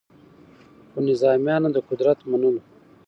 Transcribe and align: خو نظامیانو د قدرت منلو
خو 0.91 0.99
نظامیانو 1.09 1.69
د 1.75 1.77
قدرت 1.89 2.19
منلو 2.29 2.61